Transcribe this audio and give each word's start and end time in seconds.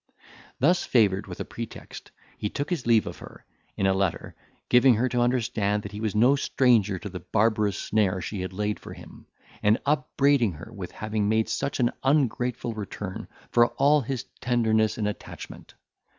Thus 0.59 0.83
favoured 0.83 1.27
with 1.27 1.39
a 1.41 1.45
pretext, 1.45 2.09
he 2.35 2.49
took 2.49 2.71
his 2.71 2.87
leave 2.87 3.05
of 3.05 3.19
her, 3.19 3.45
in 3.77 3.85
a 3.85 3.93
letter, 3.93 4.33
giving 4.67 4.95
her 4.95 5.07
to 5.07 5.21
understand, 5.21 5.83
that 5.83 5.91
he 5.91 5.99
was 6.01 6.15
no 6.15 6.35
stranger 6.35 6.97
to 6.97 7.07
the 7.07 7.19
barbarous 7.19 7.77
snare 7.77 8.19
she 8.19 8.41
had 8.41 8.51
laid 8.51 8.79
for 8.79 8.93
him; 8.93 9.27
and 9.61 9.77
upbraiding 9.85 10.53
her 10.53 10.73
with 10.73 10.91
having 10.91 11.29
made 11.29 11.49
such 11.49 11.79
an 11.79 11.91
ungrateful 12.03 12.73
return 12.73 13.27
for 13.51 13.67
all 13.75 14.01
his 14.01 14.23
tenderness 14.39 14.97
and 14.97 15.07
attachment. 15.07 15.75